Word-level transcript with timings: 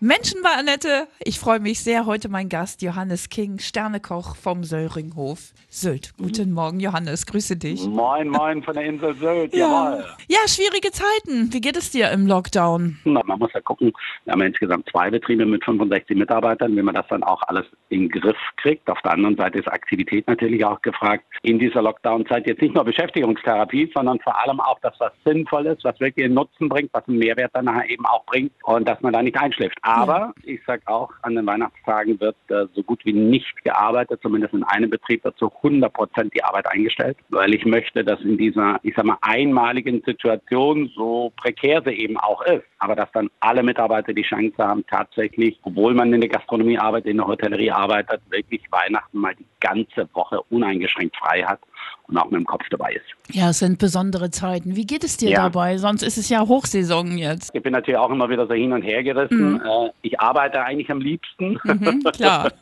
Menschen 0.00 0.42
Annette. 0.44 1.08
Ich 1.24 1.38
freue 1.38 1.58
mich 1.58 1.80
sehr. 1.80 2.04
Heute 2.04 2.28
mein 2.28 2.50
Gast 2.50 2.82
Johannes 2.82 3.30
King, 3.30 3.58
Sternekoch 3.58 4.36
vom 4.36 4.62
Söringhof 4.62 5.54
Sylt. 5.70 6.12
Guten 6.18 6.52
Morgen, 6.52 6.80
Johannes. 6.80 7.24
Grüße 7.24 7.56
dich. 7.56 7.82
Moin, 7.86 8.28
moin 8.28 8.62
von 8.62 8.74
der 8.74 8.84
Insel 8.84 9.14
Sylt. 9.14 9.54
Ja. 9.54 9.66
Jawohl. 9.94 10.04
ja, 10.28 10.38
schwierige 10.46 10.90
Zeiten. 10.92 11.50
Wie 11.50 11.62
geht 11.62 11.78
es 11.78 11.92
dir 11.92 12.10
im 12.10 12.26
Lockdown? 12.26 12.98
Na, 13.04 13.22
Man 13.24 13.38
muss 13.38 13.50
ja 13.54 13.62
gucken, 13.62 13.90
wir 14.24 14.32
haben 14.32 14.40
ja 14.40 14.48
insgesamt 14.48 14.86
zwei 14.90 15.10
Betriebe 15.10 15.46
mit 15.46 15.64
65 15.64 16.14
Mitarbeitern, 16.14 16.76
wenn 16.76 16.84
man 16.84 16.94
das 16.94 17.06
dann 17.08 17.22
auch 17.22 17.40
alles 17.46 17.64
in 17.88 18.10
den 18.10 18.20
Griff 18.20 18.36
kriegt. 18.58 18.90
Auf 18.90 19.00
der 19.00 19.12
anderen 19.12 19.36
Seite 19.36 19.60
ist 19.60 19.68
Aktivität 19.68 20.26
natürlich 20.28 20.62
auch 20.62 20.82
gefragt. 20.82 21.24
In 21.40 21.58
dieser 21.58 21.80
Lockdown-Zeit 21.80 22.46
jetzt 22.46 22.60
nicht 22.60 22.74
nur 22.74 22.84
Beschäftigungstherapie, 22.84 23.90
sondern 23.94 24.20
vor 24.20 24.38
allem 24.38 24.60
auch, 24.60 24.78
dass 24.80 24.92
was 24.98 25.12
sinnvoll 25.24 25.64
ist, 25.66 25.84
was 25.84 25.98
wirklich 26.00 26.26
einen 26.26 26.34
Nutzen 26.34 26.68
bringt, 26.68 26.90
was 26.92 27.08
einen 27.08 27.16
Mehrwert 27.18 27.52
dann 27.54 27.66
eben 27.88 28.04
auch 28.04 28.26
bringt 28.26 28.52
und 28.64 28.86
dass 28.86 29.00
man 29.00 29.14
da 29.14 29.22
nicht 29.22 29.38
einschläft. 29.38 29.78
Aber 29.86 30.34
ich 30.42 30.58
sage 30.66 30.82
auch, 30.86 31.10
an 31.22 31.36
den 31.36 31.46
Weihnachtstagen 31.46 32.18
wird 32.18 32.34
äh, 32.48 32.66
so 32.74 32.82
gut 32.82 33.04
wie 33.04 33.12
nicht 33.12 33.62
gearbeitet, 33.62 34.18
zumindest 34.20 34.52
in 34.52 34.64
einem 34.64 34.90
Betrieb 34.90 35.22
wird 35.22 35.38
zu 35.38 35.52
100 35.62 35.92
Prozent 35.92 36.34
die 36.34 36.42
Arbeit 36.42 36.66
eingestellt, 36.66 37.16
weil 37.28 37.54
ich 37.54 37.64
möchte, 37.64 38.02
dass 38.02 38.20
in 38.22 38.36
dieser, 38.36 38.80
ich 38.82 38.94
sag 38.96 39.04
mal, 39.04 39.16
einmaligen 39.20 40.02
Situation, 40.04 40.90
so 40.96 41.32
prekär 41.36 41.82
sie 41.84 41.92
eben 41.92 42.16
auch 42.16 42.42
ist, 42.42 42.64
aber 42.80 42.96
dass 42.96 43.12
dann 43.12 43.30
alle 43.38 43.62
Mitarbeiter 43.62 44.12
die 44.12 44.22
Chance 44.22 44.56
haben, 44.58 44.84
tatsächlich, 44.90 45.56
obwohl 45.62 45.94
man 45.94 46.12
in 46.12 46.20
der 46.20 46.30
Gastronomie 46.30 46.78
arbeitet, 46.78 47.10
in 47.12 47.18
der 47.18 47.28
Hotellerie 47.28 47.70
arbeitet, 47.70 48.20
wirklich 48.30 48.62
Weihnachten 48.72 49.18
mal 49.18 49.36
die 49.36 49.46
ganze 49.60 50.08
Woche 50.14 50.40
uneingeschränkt 50.50 51.16
frei 51.16 51.42
hat 51.42 51.60
und 52.08 52.16
auch 52.18 52.24
mit 52.26 52.34
dem 52.34 52.44
Kopf 52.46 52.64
dabei 52.70 52.92
ist. 52.92 53.34
Ja, 53.34 53.50
es 53.50 53.58
sind 53.58 53.78
besondere 53.78 54.30
Zeiten. 54.30 54.76
Wie 54.76 54.86
geht 54.86 55.02
es 55.02 55.16
dir 55.16 55.30
Ja. 55.30 55.42
dabei? 55.44 55.76
Sonst 55.78 56.02
ist 56.02 56.16
es 56.18 56.28
ja 56.28 56.46
Hochsaison 56.46 57.18
jetzt. 57.18 57.50
Ich 57.54 57.62
bin 57.62 57.72
natürlich 57.72 57.98
auch 57.98 58.10
immer 58.10 58.28
wieder 58.28 58.46
so 58.46 58.54
hin 58.54 58.72
und 58.72 58.82
her 58.82 59.02
gerissen. 59.02 59.60
Äh, 59.60 59.90
ich 60.02 60.18
arbeite 60.20 60.62
eigentlich 60.62 60.90
am 60.90 61.00
liebsten. 61.00 61.58
Mhm, 61.64 62.02
klar. 62.14 62.52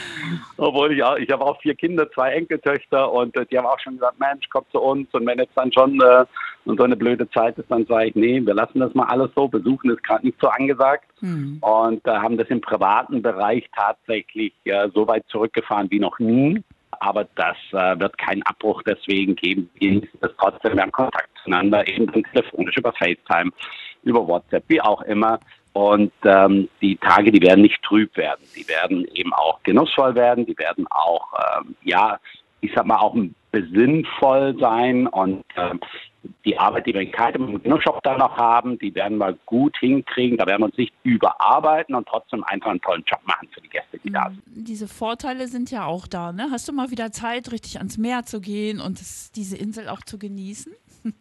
Obwohl 0.56 0.92
ich 0.92 1.02
auch, 1.02 1.16
ich 1.16 1.30
habe 1.30 1.44
auch 1.44 1.60
vier 1.60 1.74
Kinder, 1.74 2.10
zwei 2.12 2.32
Enkeltöchter 2.32 3.12
und 3.12 3.36
äh, 3.36 3.44
die 3.46 3.58
haben 3.58 3.66
auch 3.66 3.78
schon 3.80 3.94
gesagt, 3.94 4.18
Mensch, 4.18 4.46
komm 4.50 4.64
zu 4.72 4.80
uns. 4.80 5.12
Und 5.12 5.26
wenn 5.26 5.38
jetzt 5.38 5.56
dann 5.56 5.72
schon 5.72 6.00
äh, 6.00 6.24
und 6.64 6.78
so 6.78 6.84
eine 6.84 6.96
blöde 6.96 7.28
Zeit 7.30 7.56
ist, 7.58 7.70
dann 7.70 7.86
sage 7.86 8.08
ich, 8.08 8.14
nee, 8.16 8.40
wir 8.44 8.54
lassen 8.54 8.80
das 8.80 8.92
mal 8.94 9.06
alles 9.06 9.30
so. 9.36 9.46
Besuchen 9.46 9.90
ist 9.90 10.02
gerade 10.02 10.26
nicht 10.26 10.38
so 10.40 10.48
angesagt. 10.48 11.04
Hm. 11.20 11.58
Und 11.60 12.06
äh, 12.06 12.10
haben 12.10 12.36
das 12.36 12.48
im 12.48 12.60
privaten 12.60 13.22
Bereich 13.22 13.68
tatsächlich 13.74 14.52
äh, 14.64 14.88
so 14.94 15.06
weit 15.06 15.24
zurückgefahren 15.28 15.90
wie 15.90 16.00
noch 16.00 16.18
nie. 16.18 16.62
Aber 17.00 17.26
das 17.34 17.56
äh, 17.72 17.98
wird 17.98 18.16
keinen 18.18 18.42
Abbruch 18.42 18.82
deswegen 18.82 19.36
geben. 19.36 19.70
Wir 19.74 20.02
das 20.20 20.32
trotzdem. 20.38 20.74
Wir 20.74 20.82
haben 20.82 20.92
Kontakt 20.92 21.28
zueinander, 21.42 21.86
eben 21.86 22.06
telefonisch, 22.32 22.76
über 22.76 22.92
FaceTime, 22.92 23.50
über 24.02 24.26
WhatsApp, 24.26 24.64
wie 24.68 24.80
auch 24.80 25.02
immer. 25.02 25.38
Und 25.72 26.12
ähm, 26.24 26.68
die 26.80 26.96
Tage, 26.96 27.30
die 27.30 27.42
werden 27.42 27.60
nicht 27.60 27.82
trüb 27.82 28.16
werden. 28.16 28.42
Die 28.56 28.66
werden 28.66 29.04
eben 29.14 29.34
auch 29.34 29.62
genussvoll 29.62 30.14
werden. 30.14 30.46
Die 30.46 30.56
werden 30.56 30.86
auch, 30.88 31.34
ähm, 31.58 31.76
ja, 31.82 32.18
ich 32.62 32.72
sag 32.74 32.86
mal, 32.86 32.96
auch 32.96 33.14
besinnvoll 33.52 34.56
sein. 34.58 35.06
Und 35.06 35.44
ähm, 35.56 35.80
die 36.44 36.58
Arbeit, 36.58 36.86
die 36.86 36.94
wir 36.94 37.00
in 37.00 37.12
Keitem 37.12 37.48
im 37.48 37.62
Genussshop 37.62 38.02
da 38.02 38.16
noch 38.16 38.36
haben, 38.36 38.78
die 38.78 38.94
werden 38.94 39.18
wir 39.18 39.36
gut 39.46 39.76
hinkriegen. 39.78 40.38
Da 40.38 40.46
werden 40.46 40.62
wir 40.62 40.66
uns 40.66 40.76
nicht 40.76 40.92
überarbeiten 41.02 41.94
und 41.94 42.06
trotzdem 42.06 42.44
einfach 42.44 42.70
einen 42.70 42.80
tollen 42.80 43.04
Job 43.06 43.20
machen 43.24 43.48
für 43.52 43.60
die 43.60 43.68
Gäste, 43.68 43.98
die 43.98 44.10
da 44.10 44.30
sind. 44.30 44.42
Diese 44.46 44.88
Vorteile 44.88 45.48
sind 45.48 45.70
ja 45.70 45.84
auch 45.84 46.06
da. 46.06 46.32
Ne? 46.32 46.48
Hast 46.50 46.68
du 46.68 46.72
mal 46.72 46.90
wieder 46.90 47.12
Zeit, 47.12 47.52
richtig 47.52 47.78
ans 47.78 47.98
Meer 47.98 48.24
zu 48.24 48.40
gehen 48.40 48.80
und 48.80 49.00
das, 49.00 49.32
diese 49.32 49.56
Insel 49.56 49.88
auch 49.88 50.00
zu 50.00 50.18
genießen? 50.18 50.72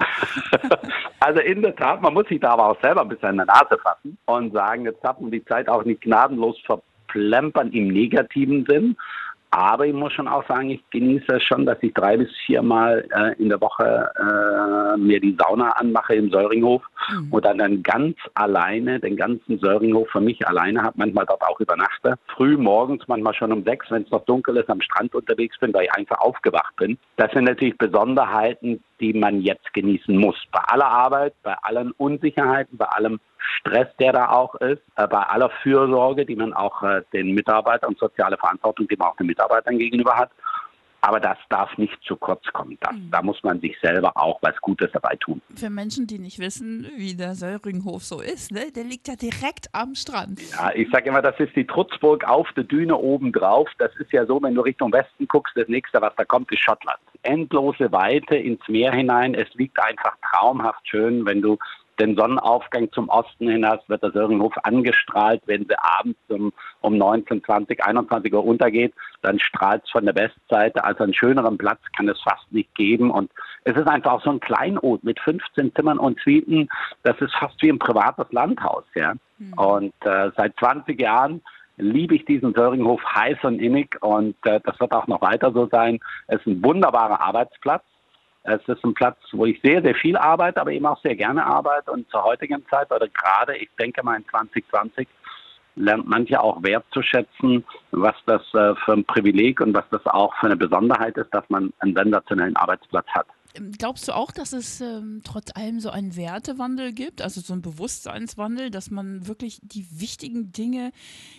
Also 1.22 1.40
in 1.40 1.64
der 1.64 1.76
Tat, 1.76 2.04
man 2.04 2.14
muss 2.14 2.28
sich 2.28 2.40
da 2.40 2.52
aber 2.52 2.70
auch 2.70 2.82
selber 2.82 3.02
ein 3.02 3.08
bisschen 3.08 3.32
in 3.32 3.38
der 3.38 3.48
Nase 3.48 3.80
fassen 3.82 4.16
und 4.26 4.54
sagen, 4.54 4.86
jetzt 4.86 5.04
darf 5.04 5.20
man 5.20 5.32
die 5.32 5.44
Zeit 5.46 5.68
auch 5.68 5.84
nicht 5.84 6.02
gnadenlos 6.02 6.56
verplempern 6.66 7.72
im 7.72 7.88
negativen 7.88 8.64
Sinn. 8.70 8.96
Aber 9.56 9.86
ich 9.86 9.94
muss 9.94 10.12
schon 10.12 10.28
auch 10.28 10.46
sagen, 10.50 10.70
ich 10.70 10.84
genieße 10.90 11.38
es 11.38 11.44
schon, 11.44 11.66
dass 11.66 11.78
ich 11.80 11.94
drei 11.94 12.18
bis 12.18 12.28
viermal 12.46 13.08
äh, 13.16 13.42
in 13.42 13.48
der 13.48 13.62
Woche 13.62 14.12
äh, 14.20 14.98
mir 14.98 15.22
die 15.22 15.38
Sauna 15.40 15.70
anmache 15.78 16.14
im 16.16 16.30
Söringhof 16.30 16.84
und 17.32 17.46
dann, 17.46 17.60
dann 17.60 17.82
ganz 17.82 18.18
alleine 18.34 19.00
den 19.00 19.16
ganzen 19.16 19.58
Söringhof 19.60 20.10
für 20.10 20.20
mich 20.20 20.46
alleine 20.46 20.82
habe, 20.84 20.96
manchmal 20.98 21.26
dort 21.26 21.42
auch 21.44 21.58
übernachte. 21.62 22.16
Früh 22.36 22.58
morgens, 22.58 23.08
manchmal 23.08 23.34
schon 23.34 23.54
um 23.54 23.64
sechs, 23.64 23.90
wenn 23.92 24.04
es 24.04 24.12
noch 24.12 24.26
dunkel 24.26 24.58
ist, 24.58 24.70
am 24.70 24.82
Strand 24.82 25.16
unterwegs 25.16 25.58
bin, 25.58 25.74
weil 25.74 25.86
ich 25.86 25.94
einfach 25.94 26.20
aufgewacht 26.20 26.76
bin. 26.76 26.98
Das 27.16 27.32
sind 27.32 27.46
natürlich 27.46 27.78
Besonderheiten, 27.78 28.84
die 29.06 29.18
man 29.18 29.42
jetzt 29.42 29.72
genießen 29.74 30.18
muss. 30.18 30.36
Bei 30.52 30.62
aller 30.62 30.88
Arbeit, 30.88 31.34
bei 31.44 31.56
allen 31.62 31.92
Unsicherheiten, 31.92 32.78
bei 32.78 32.86
allem 32.86 33.20
Stress, 33.60 33.88
der 34.00 34.14
da 34.14 34.30
auch 34.30 34.56
ist, 34.56 34.82
äh, 34.96 35.08
bei 35.08 35.22
aller 35.22 35.52
Fürsorge, 35.62 36.26
die 36.26 36.36
man 36.36 36.54
auch 36.54 36.82
äh, 36.82 37.04
den 37.14 37.36
Mitarbeitern 37.36 37.90
und 37.90 38.00
soziale 38.00 38.38
Verantwortung, 38.38 38.88
die 38.88 38.96
man 38.96 39.10
auch 39.10 39.18
den 39.18 39.28
Mitarbeitern 39.28 39.78
gegenüber 39.78 40.16
hat. 40.16 40.32
Aber 41.02 41.20
das 41.20 41.38
darf 41.50 41.78
nicht 41.78 41.96
zu 42.02 42.16
kurz 42.16 42.44
kommen. 42.52 42.80
Das, 42.82 42.96
Da 43.12 43.22
muss 43.22 43.44
man 43.44 43.60
sich 43.60 43.78
selber 43.80 44.12
auch 44.16 44.40
was 44.42 44.60
Gutes 44.62 44.90
dabei 44.92 45.16
tun. 45.18 45.40
Für 45.56 45.70
Menschen, 45.70 46.08
die 46.08 46.18
nicht 46.18 46.40
wissen, 46.40 46.90
wie 46.98 47.16
der 47.16 47.36
Söringhof 47.36 48.04
so 48.04 48.22
ist, 48.22 48.52
ne? 48.52 48.72
der 48.76 48.86
liegt 48.86 49.08
ja 49.08 49.16
direkt 49.16 49.68
am 49.72 49.94
Strand. 49.94 50.42
Ja, 50.54 50.72
ich 50.74 50.90
sage 50.90 51.10
immer, 51.10 51.22
das 51.22 51.40
ist 51.40 51.56
die 51.56 51.68
Trutzburg 51.68 52.28
auf 52.28 52.52
der 52.54 52.64
Düne 52.64 52.98
oben 52.98 53.32
drauf. 53.32 53.70
Das 53.78 53.96
ist 53.98 54.12
ja 54.14 54.26
so, 54.26 54.42
wenn 54.42 54.56
du 54.56 54.62
Richtung 54.62 54.92
Westen 54.92 55.28
guckst, 55.28 55.56
das 55.56 55.68
nächste, 55.68 56.02
was 56.02 56.16
da 56.16 56.26
kommt, 56.26 56.52
ist 56.52 56.64
Schottland. 56.64 57.00
Endlose 57.26 57.92
Weite 57.92 58.36
ins 58.36 58.68
Meer 58.68 58.94
hinein. 58.94 59.34
Es 59.36 59.54
liegt 59.56 59.80
einfach 59.80 60.16
traumhaft 60.32 60.88
schön, 60.88 61.26
wenn 61.26 61.42
du 61.42 61.58
den 62.00 62.16
Sonnenaufgang 62.16 62.92
zum 62.92 63.10
Osten 63.10 63.50
hin 63.50 63.66
hast, 63.66 63.88
wird 63.90 64.04
der 64.04 64.12
Söringhof 64.12 64.54
angestrahlt. 64.64 65.42
Wenn 65.46 65.66
sie 65.66 65.76
abends 65.78 66.20
um, 66.30 66.52
um 66.82 66.98
19, 66.98 67.44
20, 67.44 67.84
21 67.84 68.34
Uhr 68.34 68.46
untergeht, 68.46 68.94
dann 69.22 69.40
strahlt 69.40 69.84
es 69.84 69.92
von 69.92 70.06
der 70.06 70.16
Westseite. 70.16 70.84
Also 70.84 71.04
einen 71.04 71.14
schöneren 71.14 71.58
Platz 71.58 71.80
kann 71.96 72.10
es 72.10 72.20
fast 72.22 72.52
nicht 72.52 72.74
geben. 72.76 73.12
Und 73.12 73.32
es 73.64 73.76
ist 73.76 73.88
einfach 73.88 74.14
auch 74.14 74.24
so 74.24 74.32
ein 74.32 74.40
Kleinod 74.40 75.04
mit 75.04 75.20
15 75.20 75.74
Zimmern 75.76 75.98
und 75.98 76.20
Suiten. 76.20 76.70
Das 77.04 77.20
ist 77.22 77.34
fast 77.36 77.62
wie 77.62 77.70
ein 77.70 77.80
privates 77.80 78.32
Landhaus. 78.32 78.84
Ja? 78.96 79.14
Und 79.58 79.94
äh, 80.02 80.32
seit 80.36 80.58
20 80.60 81.00
Jahren 81.00 81.42
liebe 81.78 82.16
ich 82.16 82.26
diesen 82.26 82.54
Söringhof 82.54 83.02
heiß 83.04 83.38
und 83.44 83.60
innig 83.60 83.98
und 84.02 84.36
äh, 84.46 84.60
das 84.64 84.80
wird 84.80 84.94
auch 84.94 85.08
noch 85.08 85.22
weiter 85.22 85.52
so 85.52 85.68
sein. 85.68 86.00
Es 86.28 86.40
ist 86.40 86.48
ein 86.48 86.64
wunderbarer 86.64 87.22
Arbeitsplatz. 87.22 87.84
Es 88.44 88.62
ist 88.68 88.84
ein 88.86 88.94
Platz, 88.94 89.18
wo 89.32 89.46
ich 89.46 89.60
sehr, 89.62 89.82
sehr 89.82 89.96
viel 89.96 90.16
arbeite, 90.16 90.62
aber 90.62 90.72
eben 90.72 90.86
auch 90.86 91.02
sehr 91.02 91.16
gerne 91.16 91.44
arbeite. 91.44 91.92
Und 91.92 92.10
zur 92.12 92.24
heutigen 92.24 92.64
Zeit 92.70 92.92
oder 92.92 93.08
gerade, 93.08 93.58
ich 93.58 93.70
denke 93.80 94.04
mal 94.04 94.18
in 94.18 94.26
2020, 94.30 95.08
lernt 95.76 96.08
manche 96.08 96.40
auch 96.40 96.62
wertzuschätzen, 96.64 97.66
was 97.92 98.16
das 98.28 98.42
äh, 98.54 98.76
für 98.76 98.94
ein 98.94 99.06
Privileg 99.06 99.62
und 99.62 99.74
was 99.74 99.86
das 99.90 100.06
auch 100.06 100.34
für 100.36 100.46
eine 100.46 100.56
Besonderheit 100.56 101.18
ist, 101.18 101.34
dass 101.34 101.44
man 101.50 101.74
einen 101.80 101.96
sensationellen 101.96 102.56
Arbeitsplatz 102.56 103.08
hat. 103.10 103.28
Glaubst 103.78 104.08
du 104.08 104.14
auch, 104.14 104.32
dass 104.32 104.54
es 104.54 104.82
ähm, 104.82 105.22
trotz 105.24 105.56
allem 105.56 105.80
so 105.80 105.90
einen 105.90 106.16
Wertewandel 106.16 106.92
gibt, 106.94 107.22
also 107.22 107.42
so 107.42 107.54
einen 107.54 107.62
Bewusstseinswandel, 107.62 108.70
dass 108.70 108.92
man 108.92 109.28
wirklich 109.28 109.60
die 109.62 109.86
wichtigen 110.00 110.52
Dinge, 110.52 110.92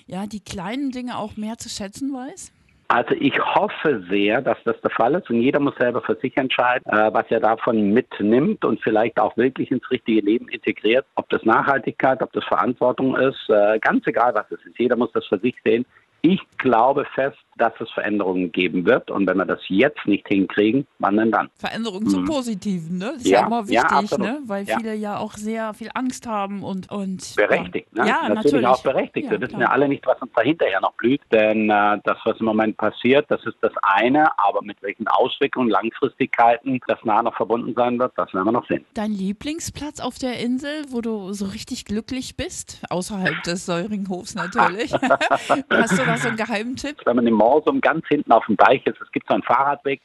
ja, 0.07 0.27
die 0.27 0.41
kleinen 0.41 0.91
Dinge 0.91 1.19
auch 1.19 1.37
mehr 1.37 1.59
zu 1.59 1.69
schätzen 1.69 2.13
weiß? 2.13 2.53
Also 2.89 3.15
ich 3.19 3.37
hoffe 3.39 4.05
sehr, 4.09 4.41
dass 4.41 4.59
das 4.65 4.81
der 4.81 4.91
Fall 4.91 5.17
ist 5.17 5.29
und 5.29 5.43
jeder 5.43 5.59
muss 5.59 5.75
selber 5.77 6.03
für 6.03 6.17
sich 6.17 6.37
entscheiden, 6.37 6.85
äh, 6.93 7.13
was 7.13 7.25
er 7.31 7.41
davon 7.41 7.93
mitnimmt 7.93 8.65
und 8.65 8.81
vielleicht 8.81 9.19
auch 9.19 9.37
wirklich 9.37 9.73
ins 9.73 9.91
richtige 9.91 10.21
Leben 10.21 10.49
integriert. 10.49 11.05
Ob 11.17 11.29
das 11.31 11.43
Nachhaltigkeit, 11.45 12.23
ob 12.23 12.33
das 12.33 12.45
Verantwortung 12.45 13.17
ist, 13.17 13.49
äh, 13.49 13.81
ganz 13.81 14.07
egal 14.07 14.35
was 14.35 14.47
es 14.51 14.65
ist. 14.65 14.79
Jeder 14.79 14.97
muss 14.97 15.11
das 15.13 15.27
für 15.27 15.39
sich 15.39 15.57
sehen. 15.65 15.85
Ich 16.23 16.41
glaube 16.59 17.05
fest, 17.15 17.39
dass 17.57 17.73
es 17.81 17.91
Veränderungen 17.93 18.53
geben 18.53 18.87
wird 18.87 19.11
und 19.11 19.27
wenn 19.27 19.39
wir 19.39 19.45
das 19.47 19.61
jetzt 19.69 20.07
nicht 20.07 20.27
hinkriegen, 20.29 20.87
wann 20.99 21.17
denn 21.17 21.31
dann? 21.33 21.51
Veränderung 21.57 22.07
zum 22.07 22.25
Positiven, 22.25 22.99
ne? 22.99 23.13
Das 23.15 23.23
ist 23.23 23.29
ja, 23.29 23.41
Ja, 23.41 23.47
immer 23.47 23.61
ja, 23.61 23.83
wichtig, 23.83 23.93
absolut. 23.93 24.27
ne? 24.27 24.39
Weil 24.47 24.65
Ja. 24.65 24.79
viele 24.79 24.95
ja 24.95 25.19
auch 25.19 25.33
sehr 25.35 25.75
viel 25.75 25.91
Angst 25.95 26.27
haben 26.27 26.63
und 26.63 26.91
und 26.91 27.35
Berechtigt, 27.37 27.89
ja. 27.97 28.03
ne? 28.05 28.09
Ja, 28.09 28.15
natürlich, 28.29 28.45
natürlich 28.45 28.67
auch 28.67 28.83
berechtigt. 28.83 29.25
Ja, 29.27 29.31
wir 29.33 29.41
wissen 29.41 29.61
ja 29.61 29.69
alle 29.71 29.89
nicht, 29.89 30.07
was 30.07 30.21
uns 30.21 30.31
da 30.35 30.43
hinterher 30.43 30.81
noch 30.81 30.93
blüht, 30.95 31.21
denn 31.33 31.71
äh, 31.71 31.99
das, 32.05 32.19
was 32.25 32.39
im 32.41 32.47
Moment 32.47 32.77
passiert, 32.77 33.27
das 33.31 33.45
ist 33.45 33.57
das 33.61 33.73
eine, 33.83 34.27
aber 34.39 34.63
mit 34.63 34.81
welchen 34.83 35.09
Auswirkungen, 35.09 35.69
Langfristigkeiten 35.71 36.81
das 36.87 36.99
nah 37.05 37.23
noch 37.23 37.35
verbunden 37.37 37.75
sein 37.75 37.99
wird, 37.99 38.13
das 38.17 38.33
werden 38.35 38.45
wir 38.47 38.53
noch 38.53 38.67
sehen. 38.69 38.85
Dein 38.95 39.13
Lieblingsplatz 39.13 40.01
auf 40.01 40.19
der 40.19 40.39
Insel, 40.41 40.85
wo 40.91 41.01
du 41.01 41.33
so 41.33 41.47
richtig 41.47 41.85
glücklich 41.85 42.37
bist, 42.37 42.83
außerhalb 42.91 43.43
des 43.45 43.67
Säuringhofs 43.67 44.35
natürlich. 44.35 44.93
Hast 45.71 45.99
du 45.99 46.05
da 46.05 46.17
so 46.17 46.29
einen 46.29 46.37
Geheimtipp? 46.37 46.97
Wenn 47.05 47.17
man 47.17 47.27
im 47.27 47.35
Morsum 47.47 47.81
ganz 47.81 48.05
hinten 48.09 48.33
auf 48.33 48.45
dem 48.47 48.57
Deich 48.57 48.85
ist, 48.87 49.01
es 49.01 49.13
gibt 49.13 49.29
so 49.29 49.35
einen 49.35 49.45
Fahrradweg 49.45 50.01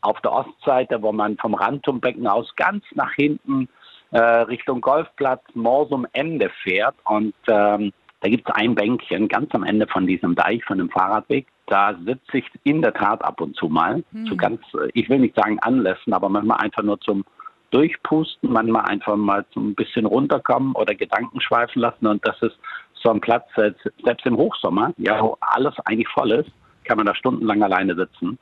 auf 0.00 0.18
der 0.22 0.32
Ostseite, 0.32 1.02
wo 1.02 1.12
man 1.12 1.36
vom 1.36 1.54
Rantumbecken 1.54 2.26
aus 2.26 2.50
ganz 2.56 2.84
nach 2.94 3.12
hinten 3.12 3.68
äh, 4.12 4.20
Richtung 4.20 4.80
Golfplatz 4.80 5.42
Morsum 5.54 6.06
Ende 6.12 6.50
fährt 6.62 6.94
und 7.04 7.34
ähm, 7.48 7.92
da 8.20 8.30
gibt 8.30 8.48
es 8.48 8.54
ein 8.54 8.74
Bänkchen 8.74 9.28
ganz 9.28 9.54
am 9.54 9.62
Ende 9.62 9.86
von 9.86 10.06
diesem 10.06 10.34
Deich, 10.34 10.64
von 10.64 10.78
dem 10.78 10.88
Fahrradweg. 10.88 11.46
Da 11.66 11.94
sitze 12.06 12.38
ich 12.38 12.50
in 12.64 12.80
der 12.80 12.94
Tat 12.94 13.22
ab 13.22 13.40
und 13.42 13.54
zu 13.56 13.68
mal, 13.68 14.02
zu 14.26 14.36
ganz, 14.36 14.60
äh, 14.74 14.88
ich 14.94 15.10
will 15.10 15.18
nicht 15.18 15.36
sagen 15.36 15.58
Anlässen, 15.60 16.14
aber 16.14 16.30
manchmal 16.30 16.58
einfach 16.58 16.82
nur 16.82 16.98
zum 17.00 17.24
durchpusten, 17.72 18.50
manchmal 18.50 18.86
einfach 18.86 19.16
mal 19.16 19.44
so 19.52 19.60
ein 19.60 19.74
bisschen 19.74 20.06
runterkommen 20.06 20.72
oder 20.72 20.94
Gedanken 20.94 21.40
schweifen 21.40 21.82
lassen. 21.82 22.06
Und 22.06 22.26
das 22.26 22.40
ist 22.40 22.58
so 22.94 23.10
ein 23.10 23.20
Platz, 23.20 23.44
selbst 23.54 24.24
im 24.24 24.36
Hochsommer, 24.36 24.92
ja, 24.96 25.22
wo 25.22 25.36
alles 25.40 25.74
eigentlich 25.84 26.08
voll 26.08 26.30
ist, 26.32 26.50
kann 26.86 26.96
man 26.96 27.06
da 27.06 27.14
stundenlang 27.14 27.62
alleine 27.62 27.94
sitzen. 27.94 28.38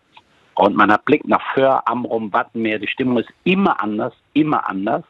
Und 0.55 0.77
man 0.77 0.93
hat 0.93 1.05
Blick 1.05 1.27
nach 1.27 1.43
Föhr, 1.53 1.83
Amrum, 1.87 2.33
Wattenmeer. 2.33 2.79
Die 2.79 2.89
Stimmung 2.89 3.19
ist 3.19 3.31
immer 3.43 3.83
anders, 3.83 4.13
immer 4.35 4.69
anders. 4.69 5.05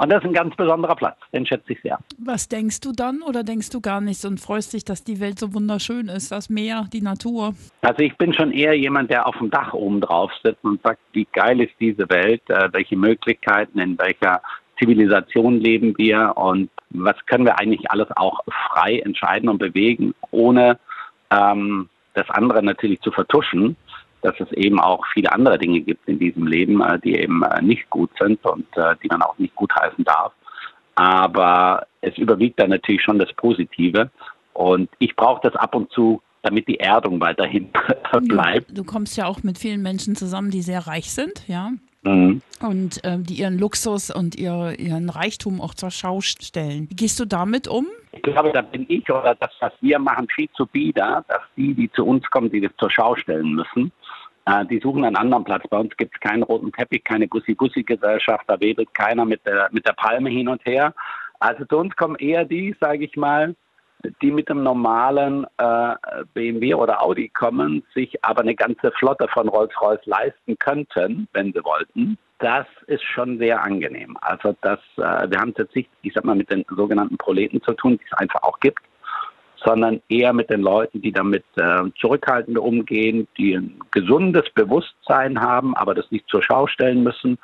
Und 0.00 0.10
das 0.10 0.22
ist 0.22 0.28
ein 0.28 0.32
ganz 0.32 0.56
besonderer 0.56 0.96
Platz, 0.96 1.18
den 1.30 1.44
schätze 1.44 1.74
ich 1.74 1.82
sehr. 1.82 1.98
Was 2.18 2.48
denkst 2.48 2.80
du 2.80 2.92
dann 2.92 3.20
oder 3.20 3.44
denkst 3.44 3.68
du 3.68 3.82
gar 3.82 4.00
nichts 4.00 4.24
und 4.24 4.40
freust 4.40 4.72
dich, 4.72 4.82
dass 4.82 5.04
die 5.04 5.20
Welt 5.20 5.38
so 5.38 5.52
wunderschön 5.52 6.08
ist, 6.08 6.32
das 6.32 6.48
Meer, 6.48 6.86
die 6.90 7.02
Natur? 7.02 7.54
Also 7.82 8.02
ich 8.02 8.16
bin 8.16 8.32
schon 8.32 8.50
eher 8.50 8.72
jemand, 8.72 9.10
der 9.10 9.26
auf 9.26 9.36
dem 9.36 9.50
Dach 9.50 9.74
oben 9.74 10.00
drauf 10.00 10.32
sitzt 10.42 10.64
und 10.64 10.80
sagt, 10.82 11.00
wie 11.12 11.26
geil 11.34 11.60
ist 11.60 11.74
diese 11.80 12.08
Welt, 12.08 12.40
äh, 12.48 12.72
welche 12.72 12.96
Möglichkeiten, 12.96 13.78
in 13.78 13.98
welcher 13.98 14.40
Zivilisation 14.78 15.60
leben 15.60 15.92
wir 15.98 16.32
und 16.34 16.70
was 16.88 17.16
können 17.26 17.44
wir 17.44 17.58
eigentlich 17.60 17.90
alles 17.90 18.08
auch 18.16 18.40
frei 18.70 19.00
entscheiden 19.00 19.50
und 19.50 19.58
bewegen, 19.58 20.14
ohne 20.30 20.78
ähm, 21.30 21.90
das 22.14 22.28
andere 22.30 22.62
natürlich 22.62 23.00
zu 23.00 23.10
vertuschen 23.10 23.76
dass 24.22 24.38
es 24.40 24.50
eben 24.52 24.80
auch 24.80 25.04
viele 25.12 25.32
andere 25.32 25.58
Dinge 25.58 25.80
gibt 25.80 26.06
in 26.08 26.18
diesem 26.18 26.46
Leben, 26.46 26.80
äh, 26.82 26.98
die 27.00 27.16
eben 27.16 27.42
äh, 27.42 27.62
nicht 27.62 27.88
gut 27.90 28.10
sind 28.18 28.44
und 28.44 28.66
äh, 28.76 28.94
die 29.02 29.08
man 29.08 29.22
auch 29.22 29.38
nicht 29.38 29.54
gutheißen 29.56 30.04
darf. 30.04 30.32
Aber 30.94 31.86
es 32.00 32.16
überwiegt 32.18 32.60
dann 32.60 32.70
natürlich 32.70 33.02
schon 33.02 33.18
das 33.18 33.32
Positive. 33.34 34.10
Und 34.52 34.90
ich 34.98 35.16
brauche 35.16 35.40
das 35.42 35.56
ab 35.56 35.74
und 35.74 35.90
zu, 35.92 36.20
damit 36.42 36.68
die 36.68 36.80
Erdung 36.80 37.20
weiterhin 37.20 37.70
bleibt. 38.22 38.76
Du 38.76 38.84
kommst 38.84 39.16
ja 39.16 39.26
auch 39.26 39.42
mit 39.42 39.58
vielen 39.58 39.82
Menschen 39.82 40.16
zusammen, 40.16 40.50
die 40.50 40.62
sehr 40.62 40.86
reich 40.86 41.12
sind, 41.12 41.46
ja. 41.48 41.72
Mhm. 42.02 42.40
Und 42.60 43.04
äh, 43.04 43.18
die 43.18 43.34
ihren 43.34 43.58
Luxus 43.58 44.10
und 44.10 44.36
ihr, 44.36 44.78
ihren 44.78 45.10
Reichtum 45.10 45.60
auch 45.60 45.74
zur 45.74 45.90
Schau 45.90 46.20
stellen. 46.20 46.88
Wie 46.88 46.96
gehst 46.96 47.20
du 47.20 47.24
damit 47.24 47.68
um? 47.68 47.86
Ich 48.12 48.22
glaube, 48.22 48.52
da 48.52 48.62
bin 48.62 48.86
ich 48.88 49.08
oder 49.10 49.34
das, 49.34 49.50
was 49.60 49.72
wir 49.80 49.98
machen, 49.98 50.26
viel 50.34 50.48
zu 50.52 50.66
bieder, 50.66 51.24
dass 51.28 51.42
die, 51.56 51.74
die 51.74 51.90
zu 51.92 52.04
uns 52.04 52.24
kommen, 52.30 52.50
die 52.50 52.60
das 52.60 52.72
zur 52.78 52.90
Schau 52.90 53.16
stellen 53.16 53.52
müssen. 53.52 53.92
Äh, 54.46 54.64
die 54.66 54.80
suchen 54.80 55.04
einen 55.04 55.16
anderen 55.16 55.44
Platz. 55.44 55.64
Bei 55.68 55.78
uns 55.78 55.94
gibt 55.96 56.14
es 56.14 56.20
keinen 56.20 56.42
roten 56.42 56.72
Teppich, 56.72 57.04
keine 57.04 57.28
Gussi-Gussi-Gesellschaft, 57.28 58.44
da 58.46 58.58
wedelt 58.60 58.92
keiner 58.94 59.24
mit 59.24 59.44
der, 59.46 59.68
mit 59.72 59.86
der 59.86 59.92
Palme 59.92 60.30
hin 60.30 60.48
und 60.48 60.64
her. 60.64 60.94
Also 61.38 61.64
zu 61.64 61.78
uns 61.78 61.94
kommen 61.96 62.16
eher 62.16 62.44
die, 62.44 62.74
sage 62.80 63.04
ich 63.04 63.16
mal, 63.16 63.54
die 64.22 64.30
mit 64.30 64.50
einem 64.50 64.62
normalen 64.62 65.46
äh, 65.58 65.94
BMW 66.34 66.74
oder 66.74 67.02
Audi 67.02 67.28
kommen, 67.28 67.82
sich 67.94 68.24
aber 68.24 68.42
eine 68.42 68.54
ganze 68.54 68.90
Flotte 68.92 69.28
von 69.28 69.48
Rolls-Royce 69.48 70.06
leisten 70.06 70.58
könnten, 70.58 71.28
wenn 71.32 71.52
sie 71.52 71.64
wollten. 71.64 72.18
Das 72.38 72.66
ist 72.86 73.04
schon 73.04 73.38
sehr 73.38 73.62
angenehm. 73.62 74.16
Also 74.22 74.56
das, 74.62 74.78
äh, 74.96 75.30
wir 75.30 75.38
haben 75.38 75.50
es 75.50 75.58
jetzt 75.58 75.76
nicht, 75.76 75.90
ich 76.02 76.14
sag 76.14 76.24
mal, 76.24 76.34
mit 76.34 76.50
den 76.50 76.64
sogenannten 76.74 77.18
Proleten 77.18 77.62
zu 77.62 77.72
tun, 77.74 77.98
die 77.98 78.04
es 78.10 78.18
einfach 78.18 78.42
auch 78.42 78.58
gibt 78.60 78.80
sondern 79.64 80.00
eher 80.08 80.32
mit 80.32 80.50
den 80.50 80.60
Leuten, 80.60 81.02
die 81.02 81.12
damit 81.12 81.44
äh, 81.56 81.82
zurückhaltend 82.00 82.58
umgehen, 82.58 83.28
die 83.36 83.54
ein 83.54 83.78
gesundes 83.90 84.48
Bewusstsein 84.54 85.40
haben, 85.40 85.74
aber 85.76 85.94
das 85.94 86.10
nicht 86.10 86.26
zur 86.28 86.42
Schau 86.42 86.66
stellen 86.66 87.02
müssen. 87.02 87.38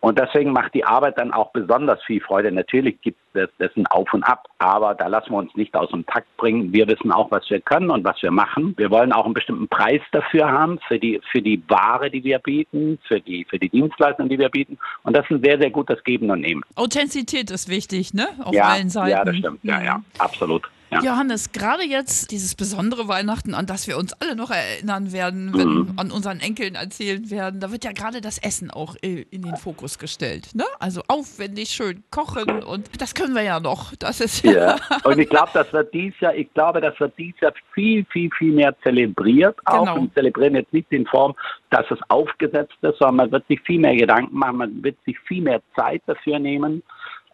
Und 0.00 0.18
deswegen 0.18 0.52
macht 0.52 0.74
die 0.74 0.84
Arbeit 0.84 1.18
dann 1.18 1.32
auch 1.32 1.50
besonders 1.50 2.00
viel 2.04 2.20
Freude. 2.20 2.52
Natürlich 2.52 3.00
gibt 3.00 3.18
es 3.34 3.48
dessen 3.58 3.86
Auf 3.88 4.14
und 4.14 4.22
Ab, 4.22 4.46
aber 4.58 4.94
da 4.94 5.08
lassen 5.08 5.30
wir 5.30 5.38
uns 5.38 5.54
nicht 5.56 5.74
aus 5.74 5.90
dem 5.90 6.06
Takt 6.06 6.28
bringen. 6.36 6.72
Wir 6.72 6.86
wissen 6.86 7.10
auch, 7.10 7.30
was 7.32 7.50
wir 7.50 7.60
können 7.60 7.90
und 7.90 8.04
was 8.04 8.22
wir 8.22 8.30
machen. 8.30 8.74
Wir 8.76 8.90
wollen 8.90 9.12
auch 9.12 9.24
einen 9.24 9.34
bestimmten 9.34 9.66
Preis 9.66 10.00
dafür 10.12 10.50
haben, 10.50 10.78
für 10.86 10.98
die, 10.98 11.20
für 11.32 11.42
die 11.42 11.60
Ware, 11.68 12.10
die 12.10 12.22
wir 12.22 12.38
bieten, 12.38 12.98
für 13.08 13.20
die, 13.20 13.44
für 13.44 13.58
die 13.58 13.68
Dienstleistungen, 13.68 14.28
die 14.28 14.38
wir 14.38 14.50
bieten. 14.50 14.78
Und 15.02 15.16
das 15.16 15.24
ist 15.24 15.32
ein 15.32 15.42
sehr, 15.42 15.58
sehr 15.58 15.70
gutes 15.70 16.02
Geben 16.04 16.30
und 16.30 16.40
Nehmen. 16.40 16.62
Authentizität 16.76 17.50
ist 17.50 17.68
wichtig, 17.68 18.14
ne? 18.14 18.28
Auf 18.44 18.54
ja, 18.54 18.68
allen 18.68 18.90
Seiten. 18.90 19.10
Ja, 19.10 19.24
das 19.24 19.36
stimmt. 19.36 19.58
Ja, 19.64 19.82
ja, 19.82 20.02
absolut. 20.18 20.70
Ja. 20.90 21.02
Johannes, 21.02 21.52
gerade 21.52 21.84
jetzt 21.84 22.30
dieses 22.30 22.54
besondere 22.54 23.08
Weihnachten, 23.08 23.54
an 23.54 23.66
das 23.66 23.86
wir 23.86 23.98
uns 23.98 24.14
alle 24.14 24.34
noch 24.34 24.50
erinnern 24.50 25.12
werden, 25.12 25.52
wenn 25.54 25.68
mhm. 25.68 25.92
an 25.96 26.10
unseren 26.10 26.40
Enkeln 26.40 26.76
erzählt 26.76 27.30
werden, 27.30 27.60
da 27.60 27.70
wird 27.70 27.84
ja 27.84 27.92
gerade 27.92 28.20
das 28.20 28.38
Essen 28.38 28.70
auch 28.70 28.96
in 29.02 29.42
den 29.42 29.56
Fokus 29.56 29.98
gestellt. 29.98 30.54
Ne? 30.54 30.64
Also 30.78 31.02
aufwendig, 31.08 31.70
schön 31.70 32.02
kochen 32.10 32.62
und 32.62 33.00
das 33.00 33.14
können 33.14 33.34
wir 33.34 33.42
ja 33.42 33.60
noch. 33.60 33.92
Das 33.98 34.20
ist 34.20 34.44
ja. 34.44 34.76
Und 35.04 35.18
ich 35.18 35.28
glaube, 35.28 35.50
das 35.54 35.72
wird 35.72 35.92
dies 35.92 36.14
Jahr, 36.20 36.34
ich 36.34 36.52
glaube, 36.54 36.80
das 36.80 36.98
wird 37.00 37.12
dies 37.18 37.34
Jahr 37.40 37.52
viel, 37.74 38.04
viel, 38.10 38.30
viel 38.36 38.52
mehr 38.52 38.74
zelebriert. 38.82 39.56
Auch 39.64 39.80
genau. 39.80 39.98
und 39.98 40.14
zelebrieren 40.14 40.54
jetzt 40.54 40.72
nicht 40.72 40.90
in 40.90 41.06
Form, 41.06 41.34
dass 41.70 41.84
es 41.90 41.98
aufgesetzt 42.08 42.74
ist, 42.82 42.98
sondern 42.98 43.16
man 43.16 43.32
wird 43.32 43.46
sich 43.48 43.60
viel 43.62 43.80
mehr 43.80 43.96
Gedanken 43.96 44.36
machen, 44.36 44.56
man 44.56 44.82
wird 44.82 44.96
sich 45.04 45.18
viel 45.20 45.42
mehr 45.42 45.60
Zeit 45.76 46.02
dafür 46.06 46.38
nehmen. 46.38 46.82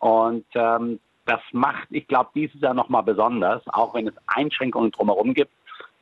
Und 0.00 0.44
ähm, 0.54 0.98
das 1.26 1.41
macht, 1.53 1.88
ich 1.91 2.06
glaube, 2.06 2.31
dieses 2.35 2.61
Jahr 2.61 2.75
nochmal 2.75 3.03
besonders, 3.03 3.62
auch 3.69 3.94
wenn 3.94 4.09
es 4.09 4.15
Einschränkungen 4.26 4.91
drumherum 4.91 5.35
gibt. 5.35 5.53